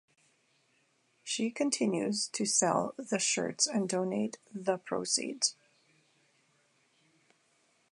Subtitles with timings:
[1.23, 5.55] She continues to sell the shirts and donate the proceeds.